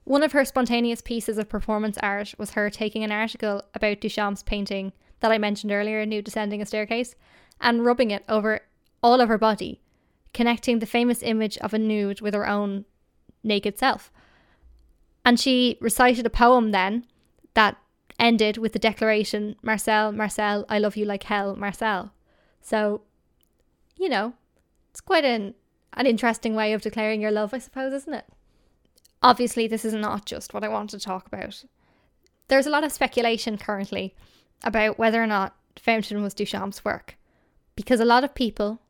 one 0.05 0.23
of 0.23 0.33
her 0.33 0.45
spontaneous 0.45 1.01
pieces 1.01 1.39
of 1.39 1.49
performance 1.49 1.99
art 1.99 2.35
was 2.39 2.53
her 2.53 2.71
taking 2.71 3.05
an 3.05 3.13
article 3.13 3.63
about 3.75 4.01
Duchamp's 4.01 4.43
painting 4.43 4.93
that 5.21 5.33
I 5.33 5.39
mentioned 5.39 5.73
earlier, 5.73 6.05
Nude 6.07 6.25
Descending 6.25 6.63
a 6.63 6.67
Staircase, 6.67 7.15
and 7.61 7.85
rubbing 7.85 8.11
it 8.11 8.25
over 8.29 8.61
all 9.03 9.21
of 9.21 9.29
her 9.29 9.39
body, 9.39 9.81
connecting 10.33 10.79
the 10.79 10.87
famous 10.87 11.23
image 11.23 11.59
of 11.59 11.75
a 11.75 11.79
nude 11.79 12.21
with 12.21 12.35
her 12.35 12.49
own 12.49 12.85
naked 13.43 13.79
self. 13.79 14.11
And 15.25 15.39
she 15.39 15.77
recited 15.81 16.25
a 16.25 16.31
poem 16.31 16.71
then 16.71 17.05
that 17.55 17.77
ended 18.19 18.59
with 18.59 18.73
the 18.73 18.79
declaration 18.79 19.57
Marcel, 19.63 20.13
Marcel, 20.13 20.65
I 20.69 20.79
love 20.79 20.97
you 20.97 21.05
like 21.05 21.25
hell, 21.25 21.57
Marcel. 21.57 22.13
So, 22.61 23.03
you 23.97 24.09
know, 24.09 24.35
it's 24.91 25.01
quite 25.01 25.25
an, 25.25 25.55
an 25.95 26.07
interesting 26.07 26.55
way 26.55 26.73
of 26.73 26.83
declaring 26.83 27.21
your 27.21 27.31
love, 27.31 27.55
I 27.55 27.59
suppose, 27.59 27.93
isn't 27.93 28.15
it? 28.15 28.27
Obviously, 29.23 29.67
this 29.67 29.85
is 29.85 29.95
not 29.95 30.27
just 30.27 30.55
what 30.55 30.65
I 30.65 30.69
want 30.69 30.91
to 30.91 31.01
talk 31.01 31.27
about. 31.27 31.65
There's 32.49 32.67
a 32.67 32.71
lot 32.71 32.85
of 32.85 32.93
speculation 32.93 33.59
currently 33.59 34.15
about 34.65 34.99
whether 34.99 35.23
or 35.23 35.27
not 35.27 35.57
Fountain 35.77 36.23
was 36.23 36.35
Duchamp's 36.35 36.85
work, 36.85 37.17
because 37.77 38.01
a 38.01 38.05
lot 38.05 38.25
of 38.25 38.35
people 38.35 38.81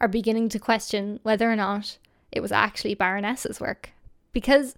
are 0.00 0.08
beginning 0.08 0.48
to 0.50 0.58
question 0.58 1.18
whether 1.22 1.50
or 1.50 1.56
not 1.56 1.98
it 2.30 2.40
was 2.40 2.52
actually 2.52 2.94
Baroness's 2.94 3.60
work. 3.60 3.90
Because 4.32 4.76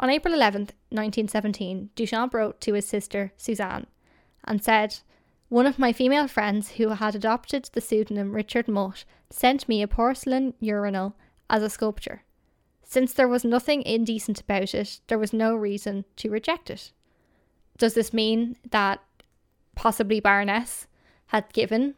on 0.00 0.10
April 0.10 0.34
11th, 0.34 0.72
1917, 0.90 1.90
Duchamp 1.94 2.34
wrote 2.34 2.60
to 2.62 2.74
his 2.74 2.86
sister 2.86 3.32
Suzanne 3.36 3.86
and 4.44 4.62
said, 4.62 4.98
One 5.48 5.66
of 5.66 5.78
my 5.78 5.92
female 5.92 6.28
friends 6.28 6.72
who 6.72 6.88
had 6.90 7.14
adopted 7.14 7.70
the 7.72 7.80
pseudonym 7.80 8.32
Richard 8.32 8.68
Mutt 8.68 9.04
sent 9.30 9.68
me 9.68 9.82
a 9.82 9.88
porcelain 9.88 10.54
urinal 10.60 11.14
as 11.48 11.62
a 11.62 11.70
sculpture. 11.70 12.22
Since 12.82 13.14
there 13.14 13.28
was 13.28 13.44
nothing 13.44 13.82
indecent 13.82 14.40
about 14.40 14.74
it, 14.74 15.00
there 15.06 15.18
was 15.18 15.32
no 15.32 15.54
reason 15.54 16.04
to 16.16 16.30
reject 16.30 16.70
it. 16.70 16.92
Does 17.78 17.94
this 17.94 18.12
mean 18.12 18.56
that 18.70 19.00
possibly 19.74 20.20
Baroness 20.20 20.86
had 21.26 21.52
given 21.52 21.94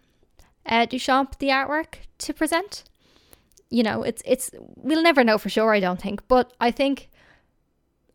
uh, 0.64 0.86
Duchamp 0.86 1.38
the 1.38 1.48
artwork 1.48 1.96
to 2.18 2.32
present? 2.32 2.84
You 3.68 3.82
know, 3.82 4.02
it's 4.02 4.22
it's 4.24 4.50
we'll 4.76 5.02
never 5.02 5.24
know 5.24 5.38
for 5.38 5.48
sure. 5.48 5.74
I 5.74 5.80
don't 5.80 6.00
think, 6.00 6.26
but 6.28 6.52
I 6.60 6.70
think 6.70 7.10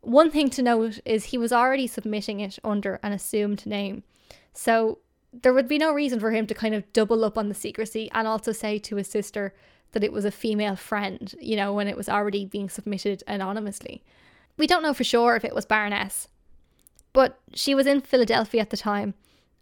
one 0.01 0.31
thing 0.31 0.50
to 0.51 0.62
note 0.62 1.00
is 1.05 1.25
he 1.25 1.38
was 1.38 1.53
already 1.53 1.88
submitting 1.88 2.39
it 2.39 2.60
under 2.63 3.00
an 3.03 3.13
assumed 3.13 3.65
name, 3.65 4.03
so 4.53 5.00
there 5.34 5.53
would 5.53 5.67
be 5.67 5.77
no 5.77 5.93
reason 5.93 6.20
for 6.20 6.31
him 6.31 6.46
to 6.48 6.53
kind 6.53 6.75
of 6.75 6.91
double 6.91 7.24
up 7.24 7.38
on 7.38 7.48
the 7.48 7.55
secrecy 7.55 8.10
and 8.13 8.27
also 8.27 8.51
say 8.51 8.77
to 8.79 8.98
his 8.98 9.08
sister, 9.08 9.53
that 9.91 10.03
it 10.03 10.13
was 10.13 10.25
a 10.25 10.31
female 10.31 10.75
friend, 10.75 11.36
you 11.39 11.55
know, 11.55 11.74
when 11.74 11.88
it 11.88 11.98
was 11.98 12.10
already 12.10 12.46
being 12.46 12.70
submitted 12.70 13.24
anonymously. 13.27 14.03
We 14.58 14.67
don't 14.67 14.84
know 14.84 14.93
for 14.93 15.03
sure 15.03 15.36
if 15.36 15.46
it 15.46 15.55
was 15.55 15.65
Baroness, 15.65 16.27
but 17.13 17.39
she 17.53 17.75
was 17.75 17.88
in 17.88 18.01
Philadelphia 18.01 18.62
at 18.62 18.70
the 18.70 18.77
time, 18.77 19.13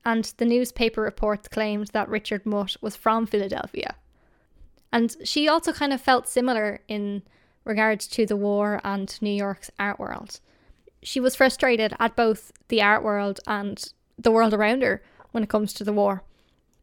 and 0.05 0.25
the 0.37 0.45
newspaper 0.45 1.01
reports 1.01 1.47
claimed 1.47 1.87
that 1.87 2.09
Richard 2.09 2.45
Mutt 2.45 2.77
was 2.81 2.95
from 2.95 3.25
Philadelphia. 3.25 3.95
And 4.91 5.15
she 5.23 5.47
also 5.47 5.71
kind 5.71 5.93
of 5.93 6.01
felt 6.01 6.27
similar 6.27 6.81
in 6.87 7.23
regards 7.69 8.07
to 8.07 8.25
the 8.25 8.35
war 8.35 8.81
and 8.83 9.17
New 9.21 9.31
York's 9.31 9.71
art 9.79 9.99
world. 9.99 10.41
She 11.01 11.21
was 11.21 11.35
frustrated 11.35 11.93
at 11.99 12.17
both 12.17 12.51
the 12.67 12.81
art 12.81 13.03
world 13.03 13.39
and 13.47 13.93
the 14.17 14.31
world 14.31 14.53
around 14.53 14.81
her 14.81 15.01
when 15.31 15.43
it 15.43 15.49
comes 15.49 15.71
to 15.73 15.85
the 15.85 15.93
war. 15.93 16.23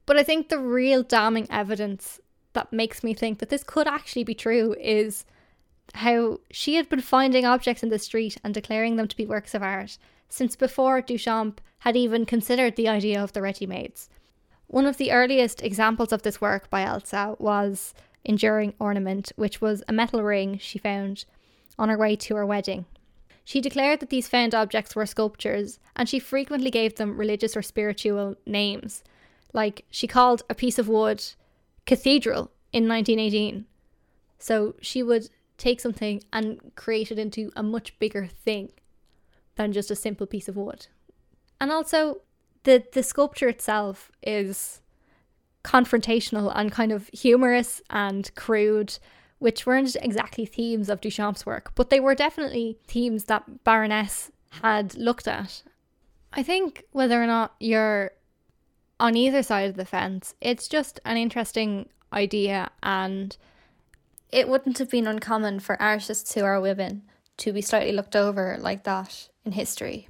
But 0.07 0.17
I 0.17 0.23
think 0.23 0.49
the 0.49 0.59
real 0.59 1.03
damning 1.03 1.49
evidence 1.51 2.21
that 2.55 2.73
makes 2.73 3.05
me 3.05 3.13
think 3.13 3.41
that 3.41 3.51
this 3.51 3.65
could 3.65 3.87
actually 3.87 4.25
be 4.25 4.35
true 4.35 4.75
is 4.81 5.27
how 5.95 6.41
she 6.51 6.77
had 6.77 6.89
been 6.89 7.01
finding 7.01 7.45
objects 7.45 7.83
in 7.83 7.91
the 7.91 7.99
street 7.99 8.39
and 8.43 8.55
declaring 8.55 8.97
them 8.97 9.09
to 9.09 9.17
be 9.17 9.27
works 9.27 9.55
of 9.55 9.63
art 9.63 9.99
since 10.29 10.57
before 10.57 11.03
Duchamp 11.03 11.59
had 11.81 11.97
even 11.97 12.25
considered 12.25 12.77
the 12.77 12.89
idea 12.89 13.23
of 13.23 13.33
the 13.33 13.43
ready 13.43 13.67
mades. 13.67 14.09
One 14.69 14.87
of 14.87 14.97
the 14.97 15.13
earliest 15.13 15.63
examples 15.63 16.13
of 16.13 16.23
this 16.23 16.41
work 16.41 16.71
by 16.71 16.83
Elsa 16.83 17.37
was 17.39 17.95
Enduring 18.27 18.75
Ornament, 18.79 19.33
which 19.37 19.61
was 19.61 19.83
a 19.89 19.93
metal 19.93 20.23
ring 20.23 20.59
she 20.59 20.79
found 20.79 21.25
on 21.79 21.89
her 21.89 21.97
way 21.97 22.17
to 22.17 22.35
her 22.35 22.45
wedding. 22.45 22.85
She 23.45 23.61
declared 23.61 24.01
that 24.01 24.11
these 24.11 24.27
found 24.27 24.55
objects 24.55 24.97
were 24.97 25.07
sculptures, 25.07 25.79
and 25.95 26.09
she 26.09 26.19
frequently 26.19 26.71
gave 26.71 26.97
them 26.97 27.17
religious 27.17 27.57
or 27.57 27.63
spiritual 27.63 28.35
names. 28.45 29.05
Like 29.53 29.85
she 29.91 30.09
called 30.09 30.43
a 30.51 30.55
piece 30.55 30.79
of 30.79 30.89
wood 30.89 31.25
cathedral 31.87 32.51
in 32.73 32.89
1918. 32.89 33.65
So 34.39 34.75
she 34.81 35.03
would 35.03 35.31
take 35.57 35.81
something 35.81 36.23
and 36.33 36.61
create 36.75 37.13
it 37.13 37.19
into 37.19 37.53
a 37.55 37.63
much 37.63 37.97
bigger 38.01 38.27
thing 38.27 38.73
than 39.55 39.73
just 39.73 39.91
a 39.91 39.97
simple 39.97 40.27
piece 40.27 40.49
of 40.49 40.57
wood. 40.57 40.89
And 41.61 41.71
also, 41.71 42.23
the, 42.65 42.85
the 42.93 43.03
sculpture 43.03 43.49
itself 43.49 44.11
is 44.23 44.81
confrontational 45.67 46.53
and 46.55 46.71
kind 46.71 46.93
of 46.93 47.09
humorous 47.09 47.83
and 47.91 48.33
crude, 48.37 48.99
which 49.41 49.67
weren't 49.67 49.97
exactly 50.01 50.47
themes 50.47 50.89
of 50.89 51.01
Duchamp's 51.01 51.45
work, 51.45 51.73
but 51.75 51.91
they 51.91 52.01
were 52.01 52.15
definitely 52.15 52.79
themes 52.87 53.25
that 53.25 53.65
Baroness 53.65 54.31
had 54.63 54.95
looked 54.95 55.27
at. 55.27 55.63
I 56.33 56.43
think 56.43 56.85
whether 56.93 57.21
or 57.21 57.27
not 57.27 57.55
you're 57.59 58.13
on 59.01 59.17
either 59.17 59.43
side 59.43 59.69
of 59.69 59.77
the 59.77 59.85
fence, 59.85 60.35
it's 60.41 60.69
just 60.69 61.01
an 61.05 61.17
interesting 61.17 61.89
idea, 62.13 62.71
and 62.83 63.37
it 64.31 64.49
wouldn't 64.49 64.79
have 64.79 64.91
been 64.91 65.07
uncommon 65.07 65.61
for 65.61 65.81
artists 65.83 66.33
who 66.35 66.45
are 66.45 66.61
women 66.61 67.03
to 67.39 67.53
be 67.53 67.61
slightly 67.61 67.93
looked 67.93 68.17
over 68.17 68.57
like 68.61 68.85
that 68.85 69.29
in 69.45 69.53
history. 69.53 70.09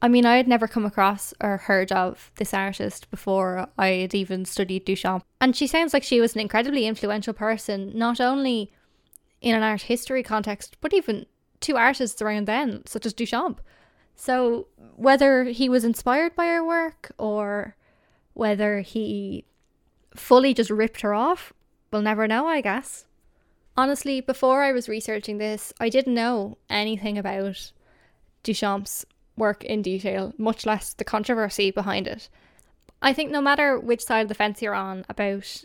I 0.00 0.08
mean, 0.08 0.24
I 0.24 0.36
had 0.36 0.46
never 0.46 0.68
come 0.68 0.86
across 0.86 1.34
or 1.40 1.56
heard 1.56 1.90
of 1.90 2.30
this 2.36 2.54
artist 2.54 3.10
before 3.10 3.68
I 3.76 3.88
had 3.88 4.14
even 4.14 4.44
studied 4.44 4.86
Duchamp. 4.86 5.22
And 5.40 5.56
she 5.56 5.66
sounds 5.66 5.92
like 5.92 6.04
she 6.04 6.20
was 6.20 6.34
an 6.34 6.40
incredibly 6.40 6.86
influential 6.86 7.34
person, 7.34 7.96
not 7.96 8.20
only 8.20 8.72
in 9.40 9.56
an 9.56 9.62
art 9.62 9.82
history 9.82 10.22
context, 10.22 10.76
but 10.80 10.94
even 10.94 11.26
to 11.60 11.76
artists 11.76 12.22
around 12.22 12.46
then, 12.46 12.82
such 12.86 13.06
as 13.06 13.14
Duchamp. 13.14 13.58
So, 14.14 14.68
whether 14.96 15.44
he 15.44 15.68
was 15.68 15.84
inspired 15.84 16.34
by 16.34 16.46
her 16.46 16.64
work 16.64 17.12
or 17.18 17.76
whether 18.34 18.80
he 18.80 19.44
fully 20.14 20.54
just 20.54 20.70
ripped 20.70 21.00
her 21.00 21.14
off, 21.14 21.52
we'll 21.90 22.02
never 22.02 22.26
know, 22.28 22.46
I 22.46 22.60
guess. 22.60 23.06
Honestly, 23.76 24.20
before 24.20 24.62
I 24.62 24.72
was 24.72 24.88
researching 24.88 25.38
this, 25.38 25.72
I 25.80 25.88
didn't 25.88 26.14
know 26.14 26.58
anything 26.68 27.16
about 27.16 27.72
Duchamp's 28.42 29.06
work 29.38 29.64
in 29.64 29.82
detail, 29.82 30.34
much 30.36 30.66
less 30.66 30.92
the 30.92 31.04
controversy 31.04 31.70
behind 31.70 32.06
it. 32.06 32.28
I 33.00 33.12
think 33.12 33.30
no 33.30 33.40
matter 33.40 33.78
which 33.78 34.04
side 34.04 34.22
of 34.22 34.28
the 34.28 34.34
fence 34.34 34.60
you're 34.60 34.74
on 34.74 35.04
about 35.08 35.64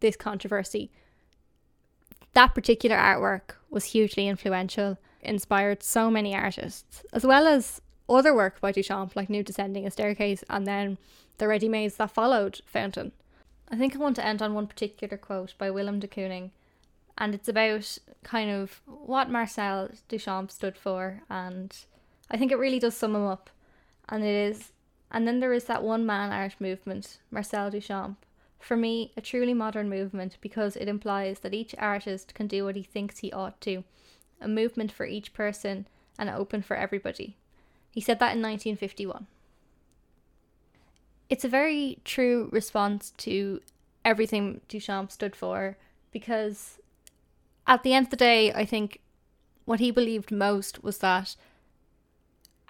this 0.00 0.16
controversy, 0.16 0.90
that 2.32 2.54
particular 2.54 2.96
artwork 2.96 3.56
was 3.68 3.84
hugely 3.84 4.28
influential, 4.28 4.98
inspired 5.20 5.82
so 5.82 6.10
many 6.10 6.34
artists, 6.34 7.02
as 7.12 7.26
well 7.26 7.46
as 7.46 7.80
other 8.08 8.34
work 8.34 8.60
by 8.60 8.72
Duchamp, 8.72 9.14
like 9.14 9.30
Nude 9.30 9.46
Descending 9.46 9.86
a 9.86 9.90
Staircase, 9.90 10.42
and 10.48 10.66
then 10.66 10.98
the 11.38 11.48
ready 11.48 11.68
mades 11.68 11.96
that 11.96 12.10
followed 12.10 12.60
Fountain. 12.66 13.12
I 13.68 13.76
think 13.76 13.94
I 13.94 13.98
want 13.98 14.16
to 14.16 14.26
end 14.26 14.42
on 14.42 14.54
one 14.54 14.66
particular 14.66 15.16
quote 15.16 15.54
by 15.58 15.70
Willem 15.70 16.00
de 16.00 16.08
Kooning, 16.08 16.50
and 17.16 17.34
it's 17.34 17.48
about 17.48 17.98
kind 18.24 18.50
of 18.50 18.80
what 18.86 19.30
Marcel 19.30 19.90
Duchamp 20.08 20.50
stood 20.50 20.76
for 20.76 21.22
and 21.28 21.76
I 22.30 22.36
think 22.36 22.52
it 22.52 22.58
really 22.58 22.78
does 22.78 22.96
sum 22.96 23.16
him 23.16 23.26
up. 23.26 23.50
And 24.08 24.24
it 24.24 24.34
is. 24.34 24.72
And 25.10 25.26
then 25.26 25.40
there 25.40 25.52
is 25.52 25.64
that 25.64 25.82
one 25.82 26.06
man 26.06 26.32
art 26.32 26.54
movement, 26.60 27.18
Marcel 27.30 27.70
Duchamp. 27.70 28.16
For 28.60 28.76
me, 28.76 29.12
a 29.16 29.20
truly 29.20 29.54
modern 29.54 29.88
movement 29.88 30.36
because 30.40 30.76
it 30.76 30.86
implies 30.86 31.40
that 31.40 31.54
each 31.54 31.74
artist 31.78 32.34
can 32.34 32.46
do 32.46 32.64
what 32.64 32.76
he 32.76 32.82
thinks 32.82 33.18
he 33.18 33.32
ought 33.32 33.60
to. 33.62 33.84
A 34.40 34.48
movement 34.48 34.92
for 34.92 35.06
each 35.06 35.32
person 35.32 35.86
and 36.18 36.28
open 36.28 36.62
for 36.62 36.76
everybody. 36.76 37.36
He 37.90 38.00
said 38.00 38.18
that 38.20 38.36
in 38.36 38.42
1951. 38.42 39.26
It's 41.28 41.44
a 41.44 41.48
very 41.48 41.98
true 42.04 42.48
response 42.52 43.12
to 43.18 43.60
everything 44.04 44.60
Duchamp 44.68 45.10
stood 45.10 45.34
for 45.34 45.76
because 46.12 46.78
at 47.66 47.82
the 47.82 47.92
end 47.92 48.06
of 48.06 48.10
the 48.10 48.16
day, 48.16 48.52
I 48.52 48.64
think 48.64 49.00
what 49.64 49.80
he 49.80 49.90
believed 49.90 50.30
most 50.30 50.82
was 50.82 50.98
that 50.98 51.36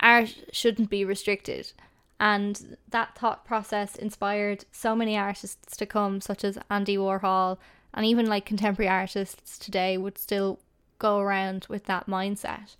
art 0.01 0.35
shouldn't 0.53 0.91
be 0.91 1.05
restricted. 1.05 1.73
And 2.19 2.77
that 2.91 3.17
thought 3.17 3.47
process 3.47 3.97
inspired 3.97 4.67
so 4.73 4.95
many 4.95 5.17
artists 5.17 5.77
to 5.79 5.87
come, 5.87 6.21
such 6.21 6.45
as 6.45 6.59
Andy 6.71 6.97
Warhol, 6.97 7.57
and 7.95 8.05
even 8.05 8.27
like 8.27 8.45
contemporary 8.45 8.89
artists 8.89 9.59
today 9.59 9.97
would 9.97 10.19
still 10.19 10.59
go 10.99 11.19
around 11.19 11.67
with 11.69 11.87
that 11.87 12.07
mindset. 12.07 12.77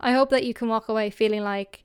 I 0.00 0.12
hope 0.12 0.30
that 0.30 0.44
you 0.44 0.54
can 0.54 0.68
walk 0.68 0.88
away 0.88 1.10
feeling 1.10 1.42
like 1.42 1.84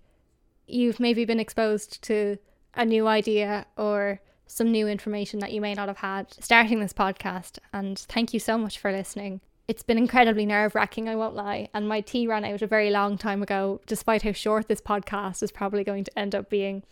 you've 0.67 0.99
maybe 0.99 1.25
been 1.25 1.39
exposed 1.39 2.01
to 2.03 2.37
a 2.73 2.85
new 2.85 3.07
idea 3.07 3.67
or 3.77 4.19
some 4.47 4.71
new 4.71 4.87
information 4.87 5.39
that 5.39 5.51
you 5.51 5.61
may 5.61 5.73
not 5.73 5.87
have 5.87 5.97
had 5.97 6.33
starting 6.43 6.79
this 6.79 6.93
podcast. 6.93 7.59
And 7.71 7.99
thank 7.99 8.33
you 8.33 8.39
so 8.39 8.57
much 8.57 8.79
for 8.79 8.91
listening 8.91 9.41
it's 9.67 9.83
been 9.83 9.97
incredibly 9.97 10.45
nerve 10.45 10.75
wracking, 10.75 11.09
I 11.09 11.15
won't 11.15 11.35
lie. 11.35 11.69
And 11.73 11.87
my 11.87 12.01
tea 12.01 12.27
ran 12.27 12.45
out 12.45 12.61
a 12.61 12.67
very 12.67 12.91
long 12.91 13.17
time 13.17 13.41
ago, 13.41 13.81
despite 13.87 14.21
how 14.21 14.31
short 14.31 14.67
this 14.67 14.81
podcast 14.81 15.41
is 15.41 15.51
probably 15.51 15.83
going 15.83 16.03
to 16.03 16.19
end 16.19 16.35
up 16.35 16.49
being. 16.49 16.83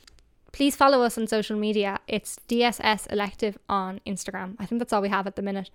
Please 0.52 0.76
follow 0.76 1.02
us 1.02 1.18
on 1.18 1.28
social 1.28 1.58
media. 1.58 2.00
It's 2.08 2.38
DSS 2.48 3.12
Elective 3.12 3.58
on 3.70 4.02
Instagram. 4.06 4.56
I 4.60 4.66
think 4.66 4.80
that's 4.80 4.94
all 4.94 5.02
we 5.02 5.10
have 5.10 5.28
at 5.28 5.36
the 5.36 5.42
minute. 5.42 5.70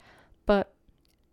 But 0.46 0.72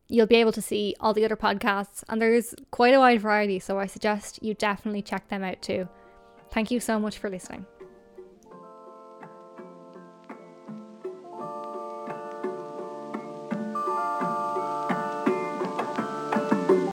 you'll 0.07 0.27
be 0.27 0.35
able 0.35 0.51
to 0.51 0.61
see 0.61 0.95
all 0.99 1.13
the 1.13 1.25
other 1.25 1.35
podcasts, 1.35 2.03
and 2.09 2.21
there's 2.21 2.53
quite 2.71 2.93
a 2.93 2.99
wide 2.99 3.21
variety, 3.21 3.59
so 3.59 3.79
I 3.79 3.87
suggest 3.87 4.39
you 4.43 4.53
definitely 4.53 5.01
check 5.01 5.29
them 5.29 5.43
out 5.43 5.61
too. 5.61 5.87
Thank 6.51 6.71
you 6.71 6.79
so 6.79 6.99
much 6.99 7.17
for 7.17 7.29
listening. 7.29 7.65